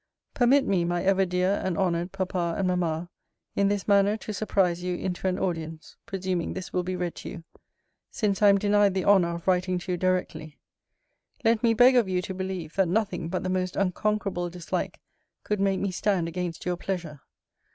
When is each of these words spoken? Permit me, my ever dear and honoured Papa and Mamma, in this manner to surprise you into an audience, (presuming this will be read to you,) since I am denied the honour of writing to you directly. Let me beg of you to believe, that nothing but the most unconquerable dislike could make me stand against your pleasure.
Permit 0.33 0.65
me, 0.65 0.83
my 0.83 1.03
ever 1.03 1.27
dear 1.27 1.61
and 1.63 1.77
honoured 1.77 2.11
Papa 2.11 2.55
and 2.57 2.67
Mamma, 2.67 3.11
in 3.55 3.67
this 3.67 3.87
manner 3.87 4.17
to 4.17 4.33
surprise 4.33 4.81
you 4.81 4.95
into 4.95 5.27
an 5.27 5.37
audience, 5.37 5.95
(presuming 6.07 6.53
this 6.53 6.73
will 6.73 6.81
be 6.81 6.95
read 6.95 7.13
to 7.17 7.29
you,) 7.29 7.43
since 8.09 8.41
I 8.41 8.49
am 8.49 8.57
denied 8.57 8.95
the 8.95 9.05
honour 9.05 9.35
of 9.35 9.47
writing 9.47 9.77
to 9.77 9.91
you 9.91 9.99
directly. 9.99 10.57
Let 11.43 11.61
me 11.61 11.75
beg 11.75 11.95
of 11.95 12.09
you 12.09 12.23
to 12.23 12.33
believe, 12.33 12.73
that 12.77 12.87
nothing 12.87 13.29
but 13.29 13.43
the 13.43 13.49
most 13.49 13.75
unconquerable 13.75 14.49
dislike 14.49 14.99
could 15.43 15.59
make 15.59 15.79
me 15.79 15.91
stand 15.91 16.27
against 16.27 16.65
your 16.65 16.77
pleasure. 16.77 17.21